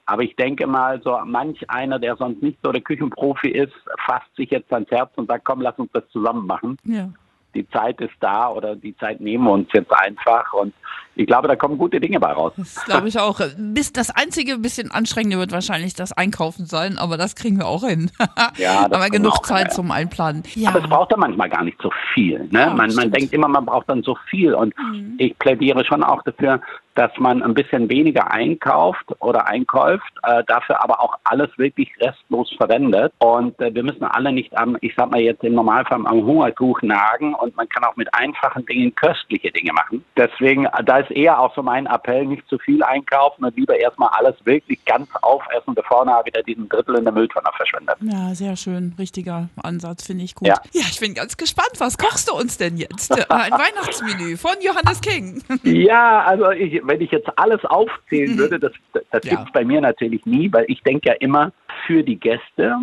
Aber 0.05 0.23
ich 0.23 0.35
denke 0.35 0.67
mal, 0.67 1.01
so 1.03 1.19
manch 1.25 1.71
einer, 1.71 1.99
der 1.99 2.17
sonst 2.17 2.43
nicht 2.43 2.59
so 2.63 2.73
der 2.73 2.81
Küchenprofi 2.81 3.49
ist, 3.49 3.73
fasst 4.05 4.35
sich 4.37 4.51
jetzt 4.51 4.73
ans 4.73 4.91
Herz 4.91 5.13
und 5.17 5.29
sagt, 5.29 5.45
komm, 5.45 5.61
lass 5.61 5.79
uns 5.79 5.91
das 5.93 6.09
zusammen 6.11 6.47
machen. 6.47 6.77
Ja 6.85 7.09
die 7.55 7.69
Zeit 7.71 8.01
ist 8.01 8.15
da 8.21 8.49
oder 8.49 8.77
die 8.77 8.97
Zeit 8.97 9.21
nehmen 9.21 9.45
wir 9.45 9.53
uns 9.53 9.69
jetzt 9.73 9.93
einfach 9.93 10.53
und 10.53 10.73
ich 11.15 11.27
glaube, 11.27 11.47
da 11.47 11.57
kommen 11.57 11.77
gute 11.77 12.01
Dinge 12.01 12.19
bei 12.21 12.33
raus. 12.33 12.53
Das 12.57 12.85
glaube 12.87 13.09
ich 13.09 13.19
auch. 13.19 13.39
Bis 13.59 13.93
das 13.93 14.11
einzige 14.11 14.57
bisschen 14.59 14.91
anstrengende 14.91 15.39
wird 15.39 15.53
wahrscheinlich 15.53 15.95
das 15.95 16.13
Einkaufen 16.13 16.65
sein, 16.65 16.97
aber 16.97 17.19
das 17.19 17.37
kriegen 17.37 17.59
wir 17.59 17.67
auch 17.67 17.87
hin. 17.87 18.11
Ja, 18.57 18.89
wir 18.91 19.11
genug 19.11 19.45
Zeit 19.47 19.69
ja. 19.69 19.71
zum 19.71 19.91
Einplanen. 19.91 20.43
Ja. 20.55 20.71
Aber 20.71 20.81
es 20.81 20.89
braucht 20.89 21.13
dann 21.13 21.21
manchmal 21.21 21.49
gar 21.49 21.65
nicht 21.65 21.81
so 21.81 21.91
viel. 22.13 22.41
Ne? 22.51 22.61
Ja, 22.61 22.75
man, 22.75 22.95
man 22.95 23.11
denkt 23.11 23.33
immer, 23.33 23.49
man 23.49 23.65
braucht 23.65 23.89
dann 23.89 24.03
so 24.03 24.17
viel 24.29 24.55
und 24.55 24.75
mhm. 24.79 25.15
ich 25.19 25.37
plädiere 25.39 25.85
schon 25.85 26.03
auch 26.03 26.23
dafür, 26.23 26.61
dass 26.95 27.11
man 27.19 27.43
ein 27.43 27.55
bisschen 27.55 27.89
weniger 27.89 28.31
einkauft 28.31 29.05
oder 29.21 29.47
einkäuft, 29.47 30.13
äh, 30.25 30.45
dafür 30.47 30.83
aber 30.83 31.01
auch 31.01 31.17
alles 31.25 31.49
wirklich 31.57 31.89
restlos 32.01 32.53
verwendet. 32.57 33.13
Und 33.19 33.59
äh, 33.61 33.75
wir 33.75 33.83
müssen 33.83 34.05
alle 34.05 34.33
nicht 34.33 34.57
am, 34.57 34.77
ich 34.81 34.95
sag 34.97 35.11
mal 35.11 35.21
jetzt 35.21 35.43
im 35.45 35.55
Normalfall 35.55 36.05
am 36.05 36.25
Hungertuch 36.25 36.83
nagen 36.83 37.35
und 37.43 37.57
man 37.57 37.69
kann 37.69 37.85
auch 37.85 37.97
mit 37.97 38.13
einfachen 38.15 38.65
Dingen 38.67 38.95
köstliche 38.95 39.51
Dinge 39.51 39.73
machen. 39.73 40.05
Deswegen, 40.17 40.69
da 40.85 40.99
ist 40.99 41.11
eher 41.11 41.39
auch 41.41 41.55
so 41.55 41.63
mein 41.63 41.87
Appell, 41.87 42.25
nicht 42.25 42.47
zu 42.49 42.59
viel 42.59 42.83
einkaufen 42.83 43.45
und 43.45 43.57
lieber 43.57 43.77
erstmal 43.77 44.11
alles 44.13 44.35
wirklich 44.45 44.85
ganz 44.85 45.09
aufessen, 45.23 45.75
bevor 45.75 46.05
man 46.05 46.25
wieder 46.25 46.43
diesen 46.43 46.69
Drittel 46.69 46.97
in 46.97 47.05
der 47.05 47.13
Mülltonne 47.13 47.51
verschwendet. 47.57 47.97
Ja, 48.01 48.35
sehr 48.35 48.57
schön. 48.57 48.95
Richtiger 48.99 49.49
Ansatz, 49.63 50.07
finde 50.07 50.25
ich 50.25 50.35
gut. 50.35 50.49
Ja. 50.49 50.55
ja, 50.73 50.83
ich 50.91 51.01
bin 51.01 51.15
ganz 51.15 51.37
gespannt. 51.37 51.73
Was 51.79 51.99
kochst 51.99 52.29
du 52.29 52.35
uns 52.35 52.59
denn 52.59 52.77
jetzt? 52.77 53.13
Ein 53.31 53.51
Weihnachtsmenü 53.51 54.37
von 54.37 54.55
Johannes 54.61 55.01
King. 55.01 55.43
ja, 55.65 56.23
also 56.23 56.51
ich, 56.51 56.81
wenn 56.85 57.01
ich 57.01 57.11
jetzt 57.11 57.29
alles 57.37 57.65
aufzählen 57.65 58.39
würde, 58.39 58.61
das, 58.61 58.73
das 58.93 59.25
ja. 59.25 59.31
gibt 59.31 59.47
es 59.47 59.53
bei 59.53 59.65
mir 59.65 59.81
natürlich 59.81 60.25
nie, 60.27 60.53
weil 60.53 60.65
ich 60.69 60.83
denke 60.83 61.09
ja 61.09 61.15
immer 61.15 61.53
für 61.87 62.03
die 62.03 62.17
Gäste 62.17 62.77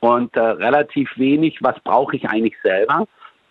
und 0.00 0.34
äh, 0.36 0.40
relativ 0.40 1.10
wenig, 1.16 1.58
was 1.60 1.78
brauche 1.80 2.16
ich 2.16 2.28
eigentlich 2.28 2.54
selber. 2.62 3.06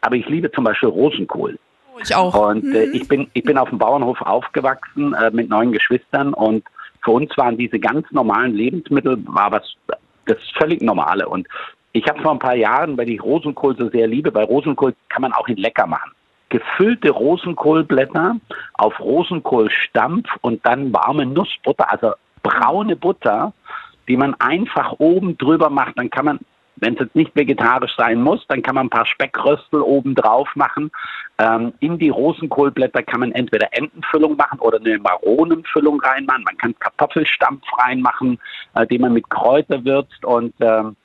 Aber 0.05 0.15
ich 0.15 0.27
liebe 0.29 0.51
zum 0.51 0.63
Beispiel 0.63 0.89
Rosenkohl. 0.89 1.57
Oh, 1.93 1.99
ich 2.03 2.15
auch. 2.15 2.49
Und 2.49 2.63
äh, 2.73 2.87
mhm. 2.87 2.93
ich, 2.93 3.07
bin, 3.07 3.27
ich 3.33 3.43
bin 3.43 3.57
auf 3.57 3.69
dem 3.69 3.79
Bauernhof 3.79 4.21
aufgewachsen 4.21 5.13
äh, 5.13 5.31
mit 5.31 5.49
neun 5.49 5.71
Geschwistern 5.71 6.33
und 6.33 6.63
für 7.03 7.11
uns 7.11 7.35
waren 7.37 7.57
diese 7.57 7.79
ganz 7.79 8.09
normalen 8.11 8.53
Lebensmittel 8.53 9.17
war 9.27 9.51
was 9.51 9.75
das 10.25 10.37
völlig 10.57 10.81
normale. 10.81 11.27
Und 11.27 11.47
ich 11.93 12.07
habe 12.07 12.21
vor 12.21 12.31
ein 12.31 12.39
paar 12.39 12.55
Jahren, 12.55 12.97
weil 12.97 13.09
ich 13.09 13.23
Rosenkohl 13.23 13.77
so 13.77 13.89
sehr 13.89 14.07
liebe, 14.07 14.31
bei 14.31 14.43
Rosenkohl 14.43 14.95
kann 15.09 15.21
man 15.21 15.33
auch 15.33 15.47
ihn 15.47 15.57
lecker 15.57 15.87
machen 15.87 16.11
gefüllte 16.49 17.09
Rosenkohlblätter 17.09 18.37
auf 18.75 18.99
Rosenkohlstampf 18.99 20.29
und 20.41 20.65
dann 20.65 20.93
warme 20.93 21.25
Nussbutter, 21.25 21.91
also 21.91 22.13
braune 22.43 22.95
Butter, 22.95 23.53
die 24.07 24.15
man 24.15 24.35
einfach 24.35 24.93
oben 24.99 25.37
drüber 25.37 25.69
macht. 25.69 25.97
Dann 25.97 26.09
kann 26.09 26.25
man, 26.25 26.39
wenn 26.77 26.93
es 26.93 26.99
jetzt 26.99 27.15
nicht 27.15 27.35
vegetarisch 27.35 27.95
sein 27.97 28.21
muss, 28.21 28.45
dann 28.47 28.61
kann 28.61 28.75
man 28.75 28.87
ein 28.87 28.89
paar 28.89 29.05
Speckröstel 29.05 29.81
oben 29.81 30.15
drauf 30.15 30.49
machen. 30.55 30.91
Ähm, 31.37 31.73
in 31.79 31.97
die 31.97 32.09
Rosenkohlblätter 32.09 33.03
kann 33.03 33.21
man 33.21 33.31
entweder 33.31 33.69
Entenfüllung 33.71 34.35
machen 34.35 34.59
oder 34.59 34.79
eine 34.79 34.97
Maronenfüllung 34.99 35.99
reinmachen. 36.01 36.43
Man 36.43 36.57
kann 36.57 36.75
Kartoffelstampf 36.79 37.63
reinmachen, 37.77 38.39
äh, 38.75 38.85
den 38.87 39.01
man 39.01 39.13
mit 39.13 39.29
Kräuter 39.29 39.83
würzt 39.85 40.23
und 40.25 40.53
ähm, 40.59 40.95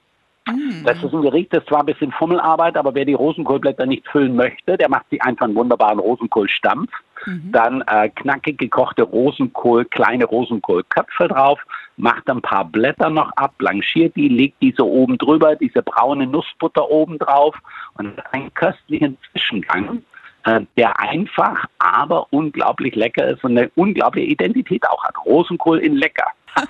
Mm. 0.46 0.84
Das 0.84 1.02
ist 1.02 1.12
ein 1.12 1.22
Gericht, 1.22 1.52
das 1.52 1.64
zwar 1.66 1.80
ein 1.80 1.86
bisschen 1.86 2.12
Fummelarbeit, 2.12 2.76
aber 2.76 2.94
wer 2.94 3.04
die 3.04 3.14
Rosenkohlblätter 3.14 3.86
nicht 3.86 4.06
füllen 4.08 4.36
möchte, 4.36 4.76
der 4.76 4.88
macht 4.88 5.08
sich 5.10 5.22
einfach 5.22 5.46
einen 5.46 5.54
wunderbaren 5.54 5.98
Rosenkohlstampf. 5.98 6.90
Mhm. 7.26 7.52
Dann 7.52 7.82
äh, 7.82 8.08
knackig 8.08 8.58
gekochte 8.58 9.02
Rosenkohl, 9.02 9.84
kleine 9.84 10.24
Rosenkohlköpfe 10.24 11.28
drauf, 11.28 11.60
macht 11.96 12.28
ein 12.30 12.40
paar 12.40 12.64
Blätter 12.64 13.10
noch 13.10 13.30
ab, 13.36 13.54
blanchiert 13.58 14.16
die, 14.16 14.28
legt 14.28 14.60
diese 14.62 14.84
oben 14.84 15.18
drüber, 15.18 15.56
diese 15.56 15.82
braune 15.82 16.26
Nussbutter 16.26 16.90
oben 16.90 17.18
drauf 17.18 17.56
und 17.94 18.14
einen 18.32 18.52
köstlichen 18.54 19.18
Zwischengang 19.30 20.02
äh, 20.44 20.60
der 20.76 20.98
einfach, 20.98 21.66
aber 21.78 22.26
unglaublich 22.30 22.94
lecker 22.94 23.28
ist 23.28 23.44
und 23.44 23.58
eine 23.58 23.70
unglaubliche 23.74 24.28
Identität 24.28 24.88
auch 24.88 25.04
hat. 25.04 25.14
Rosenkohl 25.26 25.78
in 25.78 25.96
lecker. 25.96 26.26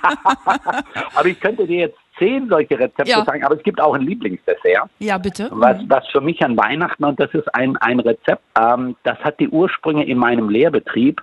aber 1.14 1.26
ich 1.26 1.38
könnte 1.40 1.66
dir 1.66 1.78
jetzt 1.80 1.99
zehn 2.21 2.49
solche 2.49 2.79
Rezepte 2.79 3.11
Ja. 3.11 3.25
sagen, 3.25 3.43
aber 3.43 3.57
es 3.57 3.62
gibt 3.65 3.81
auch 3.81 3.95
ein 3.95 4.03
Lieblingsdessert. 4.03 4.89
Ja, 5.00 5.19
bitte. 5.19 5.49
Was, 5.53 5.79
was 5.89 6.07
für 6.09 6.21
mich 6.21 6.41
an 6.45 6.57
Weihnachten, 6.57 7.05
und 7.05 7.19
das 7.19 7.33
ist 7.35 7.53
ein, 7.55 7.77
ein 7.79 7.99
Rezept, 7.99 8.43
ähm, 8.59 8.95
das 9.03 9.19
hat 9.21 9.41
die 9.41 9.49
Ursprünge 9.49 10.05
in 10.05 10.19
meinem 10.19 10.49
Lehrbetrieb, 10.49 11.21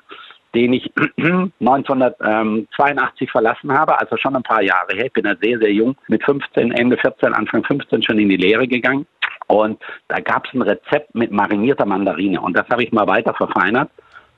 den 0.56 0.74
ich 0.74 0.92
1982 1.60 3.32
verlassen 3.32 3.72
habe, 3.72 4.00
also 4.00 4.18
schon 4.18 4.36
ein 4.36 4.44
paar 4.44 4.62
Jahre 4.64 4.94
her. 4.96 5.06
Ich 5.06 5.14
bin 5.14 5.26
ja 5.26 5.36
sehr, 5.42 5.60
sehr 5.60 5.72
jung, 5.72 5.96
mit 6.08 6.24
15, 6.24 6.72
Ende 6.72 6.98
14, 6.98 7.34
Anfang 7.34 7.64
15 7.64 8.04
schon 8.04 8.20
in 8.20 8.30
die 8.30 8.38
Lehre 8.38 8.68
gegangen. 8.68 9.06
Und 9.48 9.82
da 10.10 10.20
gab 10.20 10.46
es 10.46 10.54
ein 10.54 10.62
Rezept 10.62 11.16
mit 11.16 11.32
marinierter 11.32 11.86
Mandarine. 11.86 12.42
Und 12.42 12.58
das 12.58 12.68
habe 12.70 12.84
ich 12.84 12.92
mal 12.92 13.08
weiter 13.08 13.34
verfeinert. 13.34 13.90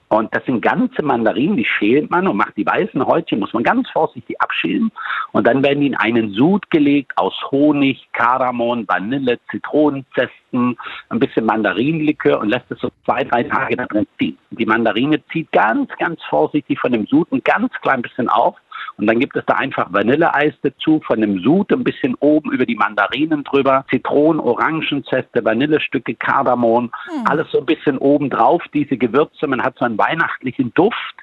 Und 0.09 0.35
das 0.35 0.43
sind 0.45 0.61
ganze 0.61 1.03
Mandarinen, 1.03 1.55
die 1.55 1.65
schält 1.65 2.09
man 2.09 2.27
und 2.27 2.35
macht 2.35 2.57
die 2.57 2.65
weißen 2.65 3.05
Häutchen, 3.05 3.39
muss 3.39 3.53
man 3.53 3.63
ganz 3.63 3.89
vorsichtig 3.91 4.41
abschälen. 4.41 4.91
Und 5.33 5.45
dann 5.45 5.63
werden 5.63 5.81
die 5.81 5.87
in 5.87 5.95
einen 5.95 6.33
Sud 6.33 6.69
gelegt 6.71 7.15
aus 7.15 7.35
Honig, 7.51 8.09
Kardamom, 8.13 8.87
Vanille, 8.87 9.39
Zitronenzesten, 9.51 10.77
ein 11.09 11.19
bisschen 11.19 11.45
Mandarinenlikör 11.45 12.39
und 12.39 12.49
lässt 12.49 12.71
es 12.71 12.79
so 12.79 12.89
zwei, 13.05 13.23
drei 13.23 13.43
Tage 13.43 13.75
da 13.75 13.85
drin 13.85 14.07
ziehen. 14.17 14.37
Die 14.49 14.65
Mandarine 14.65 15.23
zieht 15.27 15.51
ganz, 15.51 15.89
ganz 15.99 16.19
vorsichtig 16.23 16.79
von 16.79 16.91
dem 16.91 17.05
Sud 17.05 17.31
ein 17.31 17.43
ganz 17.43 17.71
klein 17.81 18.01
bisschen 18.01 18.29
auf. 18.29 18.55
Und 18.99 19.07
dann 19.07 19.19
gibt 19.19 19.35
es 19.37 19.45
da 19.45 19.55
einfach 19.55 19.91
Vanilleeis 19.93 20.53
dazu, 20.61 21.01
von 21.05 21.21
dem 21.21 21.39
Sud 21.39 21.71
ein 21.71 21.85
bisschen 21.85 22.15
oben 22.19 22.51
über 22.51 22.65
die 22.65 22.75
Mandarinen 22.75 23.45
drüber, 23.45 23.85
Zitronen, 23.89 24.41
Orangenzeste, 24.41 25.43
Vanillestücke, 25.43 26.15
Kardamom, 26.15 26.91
alles 27.25 27.47
so 27.51 27.59
ein 27.59 27.65
bisschen 27.65 27.97
oben 27.97 28.29
drauf, 28.29 28.61
diese 28.73 28.97
Gewürze. 28.97 29.47
Man 29.47 29.63
hat 29.63 29.75
so 29.79 29.85
einen 29.85 29.97
weihnachtlichen 29.97 30.73
Duft 30.73 31.15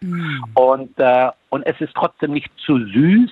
und, 0.54 0.98
äh, 0.98 1.28
und 1.50 1.66
es 1.66 1.78
ist 1.80 1.94
trotzdem 1.94 2.32
nicht 2.32 2.50
zu 2.64 2.78
süß. 2.78 3.30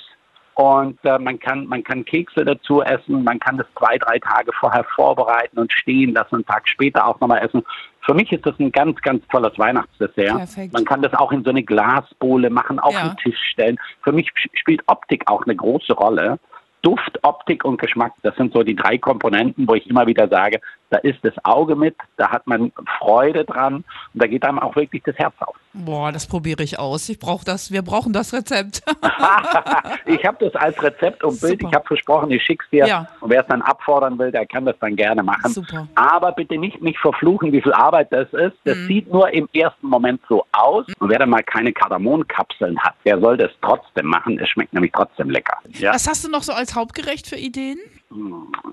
Und 0.54 0.98
äh, 1.04 1.18
man 1.18 1.38
kann 1.40 1.66
man 1.66 1.82
kann 1.82 2.04
Kekse 2.04 2.44
dazu 2.44 2.80
essen, 2.82 3.24
man 3.24 3.40
kann 3.40 3.58
das 3.58 3.66
zwei, 3.76 3.98
drei 3.98 4.18
Tage 4.20 4.52
vorher 4.60 4.84
vorbereiten 4.94 5.58
und 5.58 5.72
stehen 5.72 6.14
lassen, 6.14 6.36
einen 6.36 6.46
Tag 6.46 6.68
später 6.68 7.06
auch 7.06 7.18
nochmal 7.20 7.40
essen. 7.44 7.64
Für 8.02 8.14
mich 8.14 8.30
ist 8.30 8.46
das 8.46 8.54
ein 8.60 8.70
ganz, 8.70 9.00
ganz 9.00 9.26
tolles 9.28 9.58
Weihnachtsdessert. 9.58 10.36
Perfekt. 10.36 10.72
Man 10.72 10.84
kann 10.84 11.02
das 11.02 11.12
auch 11.14 11.32
in 11.32 11.42
so 11.42 11.50
eine 11.50 11.62
Glasbowle 11.62 12.50
machen, 12.50 12.78
auf 12.78 12.92
Ja. 12.92 13.08
den 13.08 13.16
Tisch 13.16 13.38
stellen. 13.50 13.78
Für 14.02 14.12
mich 14.12 14.28
sp- 14.30 14.52
spielt 14.54 14.82
Optik 14.86 15.24
auch 15.26 15.44
eine 15.44 15.56
große 15.56 15.92
Rolle. 15.94 16.38
Duft, 16.82 17.18
Optik 17.22 17.64
und 17.64 17.80
Geschmack, 17.80 18.12
das 18.22 18.36
sind 18.36 18.52
so 18.52 18.62
die 18.62 18.76
drei 18.76 18.98
Komponenten, 18.98 19.66
wo 19.66 19.74
ich 19.74 19.88
immer 19.88 20.06
wieder 20.06 20.28
sage, 20.28 20.60
da 20.94 21.00
ist 21.00 21.18
das 21.24 21.34
Auge 21.44 21.74
mit, 21.74 21.96
da 22.18 22.30
hat 22.30 22.46
man 22.46 22.70
Freude 22.98 23.44
dran 23.44 23.76
und 23.76 23.84
da 24.22 24.28
geht 24.28 24.44
einem 24.44 24.60
auch 24.60 24.76
wirklich 24.76 25.02
das 25.04 25.16
Herz 25.16 25.34
auf. 25.40 25.56
Boah, 25.72 26.12
das 26.12 26.26
probiere 26.28 26.62
ich 26.62 26.78
aus. 26.78 27.08
Ich 27.08 27.18
brauche 27.18 27.44
das. 27.44 27.72
Wir 27.72 27.82
brauchen 27.82 28.12
das 28.12 28.32
Rezept. 28.32 28.80
ich 30.06 30.24
habe 30.24 30.36
das 30.44 30.54
als 30.54 30.80
Rezept 30.80 31.24
und 31.24 31.40
Bild. 31.40 31.60
Super. 31.60 31.68
Ich 31.68 31.74
habe 31.74 31.86
versprochen, 31.86 32.30
ich 32.30 32.42
schick's 32.44 32.66
dir. 32.70 32.86
Ja. 32.86 33.08
Und 33.20 33.30
wer 33.30 33.40
es 33.42 33.46
dann 33.48 33.60
abfordern 33.62 34.16
will, 34.18 34.30
der 34.30 34.46
kann 34.46 34.64
das 34.64 34.76
dann 34.80 34.94
gerne 34.94 35.24
machen. 35.24 35.50
Super. 35.52 35.88
Aber 35.96 36.30
bitte 36.30 36.56
nicht 36.58 36.80
mich 36.80 36.96
verfluchen, 37.00 37.50
wie 37.52 37.60
viel 37.60 37.72
Arbeit 37.72 38.12
das 38.12 38.32
ist. 38.32 38.54
Das 38.64 38.76
Mhm. 38.78 38.86
sieht 38.86 39.12
nur 39.12 39.28
im 39.30 39.48
ersten 39.52 39.88
Moment 39.88 40.20
so 40.28 40.44
aus. 40.52 40.86
Und 41.00 41.08
wer 41.08 41.18
dann 41.18 41.30
mal 41.30 41.42
keine 41.42 41.72
Kardamonkapseln 41.72 42.78
hat, 42.78 42.94
der 43.04 43.18
soll 43.20 43.36
das 43.36 43.50
trotzdem 43.60 44.06
machen. 44.06 44.38
Es 44.38 44.48
schmeckt 44.50 44.72
nämlich 44.74 44.92
trotzdem 44.94 45.28
lecker. 45.30 45.58
Ja. 45.70 45.92
Was 45.92 46.06
hast 46.08 46.24
du 46.24 46.30
noch 46.30 46.42
so 46.42 46.52
als 46.52 46.76
Hauptgericht 46.76 47.26
für 47.26 47.36
Ideen? 47.36 47.78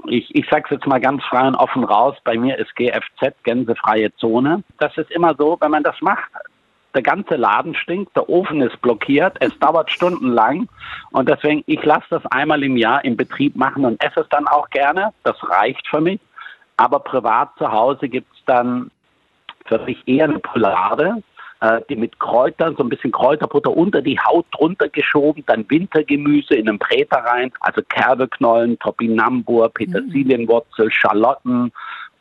Ich, 0.08 0.34
ich 0.36 0.48
sage 0.50 0.66
es 0.66 0.72
jetzt 0.72 0.88
mal 0.88 1.00
ganz 1.00 1.24
frei 1.24 1.48
und 1.48 1.56
offen 1.56 1.84
raus, 1.84 2.16
bei 2.24 2.38
mir 2.38 2.58
ist 2.58 2.76
GFZ, 2.76 3.36
gänsefreie 3.44 4.14
Zone. 4.16 4.64
Das 4.80 4.96
ist 4.98 5.12
immer 5.12 5.36
so, 5.38 5.58
wenn 5.60 5.72
man 5.72 5.84
das 5.84 6.00
macht, 6.02 6.30
der 6.94 7.02
ganze 7.02 7.36
Laden 7.36 7.74
stinkt, 7.74 8.16
der 8.16 8.30
Ofen 8.30 8.62
ist 8.62 8.82
blockiert, 8.82 9.38
es 9.40 9.58
dauert 9.60 9.90
stundenlang. 9.90 10.68
Und 11.12 11.30
deswegen, 11.30 11.64
ich 11.66 11.84
lasse 11.84 12.06
das 12.10 12.26
einmal 12.28 12.64
im 12.64 12.78
Jahr 12.78 13.04
im 13.06 13.16
Betrieb 13.16 13.56
machen 13.56 13.86
und 13.86 14.04
esse 14.04 14.22
es 14.22 14.30
dann 14.30 14.48
auch 14.48 14.70
gerne, 14.70 15.14
das 15.24 15.38
reicht 15.50 15.88
für 15.88 16.02
mich. 16.02 16.20
Aber 16.78 17.00
privat 17.00 17.50
zu 17.58 17.72
Hause 17.72 18.10
gibt 18.10 18.32
es 18.34 18.44
dann 18.46 18.92
für 19.66 19.80
mich 19.80 20.06
eher 20.08 20.26
eine 20.26 20.40
Poulade, 20.40 21.24
äh, 21.62 21.82
die 21.90 21.96
mit 21.96 22.20
Kräutern, 22.20 22.76
so 22.76 22.84
ein 22.84 22.90
bisschen 22.90 23.12
Kräuterbutter 23.12 23.76
unter 23.76 24.02
die 24.02 24.20
Haut 24.20 24.46
drunter 24.52 24.90
geschoben, 24.90 25.44
dann 25.48 25.70
Wintergemüse 25.70 26.56
in 26.56 26.68
einen 26.68 26.80
Bräter 26.80 27.20
rein, 27.20 27.52
also 27.62 27.82
Kerbeknollen, 27.88 28.78
Topinambur, 28.80 29.70
Petersilienwurzel, 29.70 30.92
Schalotten 30.92 31.72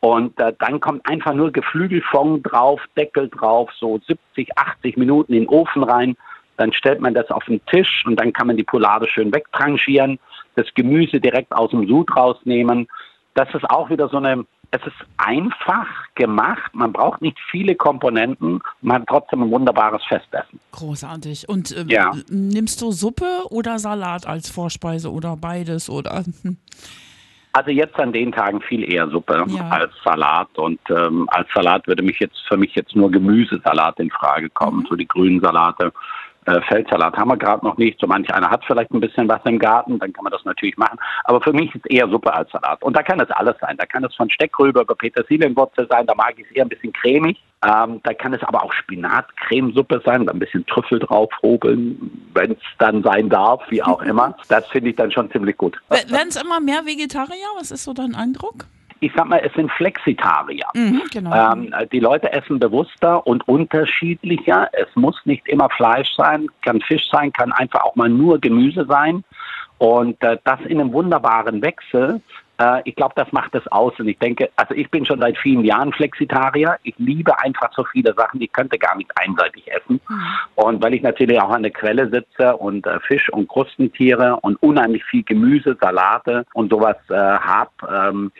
und 0.01 0.39
äh, 0.39 0.51
dann 0.57 0.79
kommt 0.79 1.07
einfach 1.07 1.33
nur 1.33 1.51
Geflügelfond 1.51 2.51
drauf, 2.51 2.81
Deckel 2.97 3.29
drauf, 3.29 3.69
so 3.79 3.99
70, 4.07 4.57
80 4.57 4.97
Minuten 4.97 5.33
in 5.33 5.41
den 5.41 5.49
Ofen 5.49 5.83
rein. 5.83 6.17
Dann 6.57 6.73
stellt 6.73 7.01
man 7.01 7.13
das 7.13 7.29
auf 7.29 7.45
den 7.45 7.63
Tisch 7.67 8.03
und 8.05 8.19
dann 8.19 8.33
kann 8.33 8.47
man 8.47 8.57
die 8.57 8.63
Poulade 8.63 9.07
schön 9.07 9.33
wegtranchieren, 9.33 10.19
das 10.55 10.65
Gemüse 10.73 11.19
direkt 11.19 11.51
aus 11.53 11.69
dem 11.69 11.87
Sud 11.87 12.15
rausnehmen. 12.15 12.87
Das 13.35 13.53
ist 13.53 13.69
auch 13.69 13.91
wieder 13.91 14.09
so 14.09 14.17
eine, 14.17 14.43
es 14.71 14.81
ist 14.85 14.95
einfach 15.17 15.87
gemacht, 16.15 16.73
man 16.73 16.93
braucht 16.93 17.21
nicht 17.21 17.37
viele 17.51 17.75
Komponenten, 17.75 18.61
man 18.81 19.01
hat 19.01 19.07
trotzdem 19.07 19.43
ein 19.43 19.51
wunderbares 19.51 20.01
Festessen. 20.05 20.59
Großartig. 20.71 21.47
Und 21.49 21.75
ähm, 21.77 21.89
Ja. 21.89 22.11
nimmst 22.29 22.81
du 22.81 22.91
Suppe 22.91 23.43
oder 23.49 23.79
Salat 23.79 24.25
als 24.25 24.49
Vorspeise 24.49 25.11
oder 25.11 25.35
beides? 25.35 25.89
Oder 25.89 26.23
hm. 26.43 26.57
Also 27.53 27.69
jetzt 27.69 27.99
an 27.99 28.13
den 28.13 28.31
Tagen 28.31 28.61
viel 28.61 28.89
eher 28.93 29.09
Suppe 29.09 29.43
Ja. 29.49 29.67
als 29.67 29.91
Salat 30.05 30.57
und 30.57 30.79
ähm, 30.89 31.27
als 31.31 31.49
Salat 31.53 31.85
würde 31.85 32.01
mich 32.01 32.17
jetzt 32.19 32.39
für 32.47 32.55
mich 32.55 32.73
jetzt 32.75 32.95
nur 32.95 33.11
Gemüsesalat 33.11 33.99
in 33.99 34.09
Frage 34.09 34.49
kommen, 34.49 34.85
so 34.89 34.95
die 34.95 35.07
grünen 35.07 35.41
Salate. 35.41 35.91
Äh, 36.45 36.59
Feldsalat 36.61 37.15
haben 37.15 37.29
wir 37.29 37.37
gerade 37.37 37.63
noch 37.63 37.77
nicht. 37.77 37.99
So 37.99 38.07
manch 38.07 38.33
einer 38.33 38.49
hat 38.49 38.63
vielleicht 38.65 38.91
ein 38.91 38.99
bisschen 38.99 39.27
was 39.29 39.41
im 39.45 39.59
Garten, 39.59 39.99
dann 39.99 40.11
kann 40.11 40.23
man 40.23 40.31
das 40.31 40.43
natürlich 40.43 40.75
machen. 40.77 40.97
Aber 41.25 41.39
für 41.41 41.53
mich 41.53 41.73
ist 41.75 41.89
eher 41.89 42.07
Suppe 42.09 42.33
als 42.33 42.49
Salat. 42.51 42.81
Und 42.81 42.95
da 42.97 43.03
kann 43.03 43.19
es 43.19 43.29
alles 43.31 43.55
sein. 43.61 43.77
Da 43.77 43.85
kann 43.85 44.03
es 44.03 44.15
von 44.15 44.29
Steckrübe 44.29 44.81
über 44.81 44.95
Petersilienwurzel 44.95 45.87
sein. 45.87 46.07
Da 46.07 46.15
mag 46.15 46.33
ich 46.37 46.45
es 46.49 46.51
eher 46.51 46.65
ein 46.65 46.69
bisschen 46.69 46.93
cremig. 46.93 47.37
Ähm, 47.63 48.01
da 48.03 48.13
kann 48.15 48.33
es 48.33 48.41
aber 48.41 48.63
auch 48.63 48.73
Spinat-Cremesuppe 48.73 50.01
sein, 50.03 50.25
da 50.25 50.33
ein 50.33 50.39
bisschen 50.39 50.65
Trüffel 50.65 50.97
drauf 50.97 51.29
hobeln, 51.43 52.27
wenn 52.33 52.53
es 52.53 52.57
dann 52.79 53.03
sein 53.03 53.29
darf, 53.29 53.61
wie 53.69 53.83
auch 53.83 54.01
immer. 54.03 54.35
Das 54.49 54.67
finde 54.69 54.89
ich 54.89 54.95
dann 54.95 55.11
schon 55.11 55.29
ziemlich 55.31 55.57
gut. 55.57 55.79
werden 55.89 56.29
es 56.29 56.41
immer 56.41 56.59
mehr 56.59 56.85
Vegetarier? 56.85 57.35
Was 57.59 57.69
ist 57.69 57.83
so 57.83 57.93
dein 57.93 58.15
Eindruck? 58.15 58.65
Ich 59.03 59.11
sag 59.15 59.27
mal, 59.27 59.41
es 59.43 59.51
sind 59.53 59.71
Flexitarier. 59.71 60.67
Mhm, 60.75 61.01
genau. 61.11 61.53
Ähm, 61.53 61.73
die 61.91 61.99
Leute 61.99 62.31
essen 62.31 62.59
bewusster 62.59 63.25
und 63.25 63.47
unterschiedlicher. 63.47 64.69
Es 64.73 64.87
muss 64.95 65.19
nicht 65.25 65.47
immer 65.47 65.69
Fleisch 65.71 66.09
sein, 66.15 66.47
kann 66.63 66.81
Fisch 66.81 67.09
sein, 67.11 67.33
kann 67.33 67.51
einfach 67.51 67.83
auch 67.83 67.95
mal 67.95 68.09
nur 68.09 68.39
Gemüse 68.39 68.85
sein. 68.87 69.23
Und 69.79 70.21
äh, 70.21 70.37
das 70.43 70.59
in 70.67 70.79
einem 70.79 70.93
wunderbaren 70.93 71.63
Wechsel, 71.63 72.21
äh, 72.59 72.81
ich 72.85 72.95
glaube, 72.95 73.13
das 73.15 73.31
macht 73.31 73.55
es 73.55 73.67
aus. 73.71 73.99
Und 73.99 74.07
ich 74.07 74.19
denke, 74.19 74.51
also 74.55 74.75
ich 74.75 74.89
bin 74.91 75.03
schon 75.03 75.19
seit 75.19 75.35
vielen 75.39 75.65
Jahren 75.65 75.91
Flexitarier. 75.93 76.77
Ich 76.83 76.93
liebe 76.99 77.37
einfach 77.39 77.73
so 77.75 77.83
viele 77.91 78.13
Sachen, 78.13 78.39
ich 78.39 78.53
könnte 78.53 78.77
gar 78.77 78.95
nicht 78.95 79.09
einseitig 79.15 79.67
essen. 79.71 79.99
Und 80.53 80.83
weil 80.83 80.93
ich 80.93 81.01
natürlich 81.01 81.41
auch 81.41 81.49
an 81.49 81.63
der 81.63 81.71
Quelle 81.71 82.07
sitze 82.09 82.55
und 82.55 82.85
äh, 82.85 82.99
Fisch 82.99 83.29
und 83.29 83.47
Krustentiere 83.47 84.37
und 84.43 84.61
unheimlich 84.61 85.03
viel 85.05 85.23
Gemüse, 85.23 85.75
Salate 85.81 86.45
und 86.53 86.71
sowas 86.71 86.97
äh, 87.09 87.15
habe, 87.15 87.71
ähm, 87.91 88.31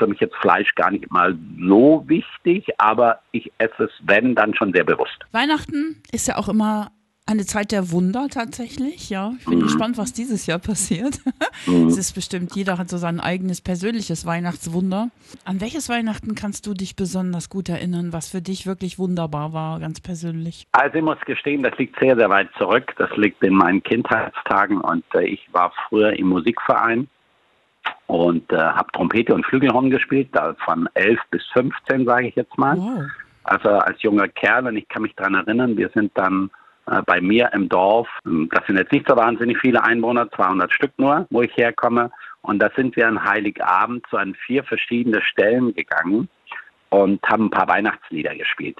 für 0.00 0.06
mich 0.08 0.18
jetzt 0.20 0.34
Fleisch 0.40 0.74
gar 0.74 0.90
nicht 0.90 1.10
mal 1.12 1.36
so 1.60 2.02
wichtig, 2.08 2.66
aber 2.78 3.20
ich 3.32 3.52
esse 3.58 3.84
es, 3.84 3.90
wenn, 4.02 4.34
dann 4.34 4.54
schon 4.54 4.72
sehr 4.72 4.84
bewusst. 4.84 5.18
Weihnachten 5.32 6.02
ist 6.10 6.26
ja 6.26 6.36
auch 6.38 6.48
immer 6.48 6.90
eine 7.26 7.44
Zeit 7.46 7.70
der 7.70 7.92
Wunder 7.92 8.26
tatsächlich, 8.28 9.08
ja. 9.08 9.34
Ich 9.38 9.44
bin 9.46 9.58
Mhm. 9.60 9.62
gespannt, 9.62 9.98
was 9.98 10.12
dieses 10.12 10.46
Jahr 10.46 10.58
passiert. 10.58 11.20
Es 11.86 11.96
ist 11.98 12.14
bestimmt, 12.14 12.56
jeder 12.56 12.78
hat 12.78 12.88
so 12.88 12.96
sein 12.96 13.20
eigenes 13.20 13.60
persönliches 13.60 14.24
Weihnachtswunder. 14.26 15.10
An 15.44 15.60
welches 15.60 15.88
Weihnachten 15.88 16.34
kannst 16.34 16.66
du 16.66 16.74
dich 16.74 16.96
besonders 16.96 17.48
gut 17.50 17.68
erinnern, 17.68 18.12
was 18.12 18.28
für 18.30 18.40
dich 18.42 18.66
wirklich 18.66 18.98
wunderbar 18.98 19.52
war, 19.52 19.78
ganz 19.78 20.00
persönlich? 20.00 20.66
Also 20.72 20.96
ich 20.98 21.04
muss 21.04 21.20
gestehen, 21.26 21.62
das 21.62 21.76
liegt 21.78 22.00
sehr, 22.00 22.16
sehr 22.16 22.30
weit 22.30 22.48
zurück. 22.58 22.94
Das 22.96 23.10
liegt 23.16 23.42
in 23.44 23.54
meinen 23.54 23.82
Kindheitstagen 23.82 24.80
und 24.80 25.04
äh, 25.14 25.24
ich 25.26 25.46
war 25.52 25.72
früher 25.88 26.18
im 26.18 26.28
Musikverein 26.28 27.08
und 28.06 28.50
äh, 28.52 28.56
habe 28.56 28.90
Trompete 28.92 29.34
und 29.34 29.46
Flügelhorn 29.46 29.90
gespielt, 29.90 30.28
da 30.32 30.54
von 30.64 30.88
11 30.94 31.18
bis 31.30 31.44
15, 31.52 32.06
sage 32.06 32.28
ich 32.28 32.34
jetzt 32.34 32.56
mal. 32.58 32.76
Wow. 32.76 33.02
Also 33.44 33.68
als 33.70 34.02
junger 34.02 34.28
Kerl, 34.28 34.66
und 34.66 34.76
ich 34.76 34.88
kann 34.88 35.02
mich 35.02 35.14
daran 35.16 35.34
erinnern, 35.34 35.76
wir 35.76 35.88
sind 35.94 36.12
dann 36.14 36.50
äh, 36.86 37.02
bei 37.06 37.20
mir 37.20 37.50
im 37.52 37.68
Dorf, 37.68 38.08
ähm, 38.26 38.48
das 38.52 38.66
sind 38.66 38.78
jetzt 38.78 38.92
nicht 38.92 39.08
so 39.08 39.16
wahnsinnig 39.16 39.58
viele 39.58 39.82
Einwohner, 39.82 40.30
200 40.30 40.72
Stück 40.72 40.92
nur, 40.98 41.26
wo 41.30 41.42
ich 41.42 41.56
herkomme. 41.56 42.10
Und 42.42 42.58
da 42.60 42.70
sind 42.74 42.96
wir 42.96 43.06
an 43.06 43.22
Heiligabend 43.22 44.06
zu 44.08 44.16
an 44.16 44.34
vier 44.34 44.64
verschiedene 44.64 45.22
Stellen 45.22 45.74
gegangen 45.74 46.28
und 46.88 47.22
haben 47.28 47.46
ein 47.46 47.50
paar 47.50 47.68
Weihnachtslieder 47.68 48.34
gespielt. 48.34 48.78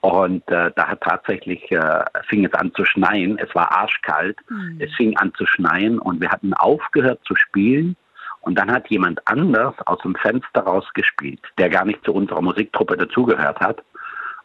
Und 0.00 0.48
äh, 0.48 0.70
da 0.74 0.88
hat 0.88 1.00
tatsächlich, 1.00 1.70
äh, 1.72 2.04
fing 2.28 2.44
es 2.44 2.52
an 2.54 2.72
zu 2.74 2.84
schneien. 2.84 3.38
Es 3.38 3.52
war 3.54 3.72
arschkalt. 3.72 4.38
Es 4.78 4.94
fing 4.94 5.16
an 5.16 5.32
zu 5.34 5.44
schneien 5.44 5.98
und 5.98 6.20
wir 6.20 6.30
hatten 6.30 6.54
aufgehört 6.54 7.20
zu 7.24 7.34
spielen. 7.34 7.96
Und 8.40 8.56
dann 8.58 8.70
hat 8.70 8.88
jemand 8.88 9.20
anders 9.26 9.74
aus 9.86 9.98
dem 10.02 10.14
Fenster 10.14 10.60
rausgespielt, 10.62 11.40
der 11.58 11.68
gar 11.68 11.84
nicht 11.84 12.02
zu 12.04 12.12
unserer 12.12 12.40
Musiktruppe 12.42 12.96
dazugehört 12.96 13.60
hat. 13.60 13.82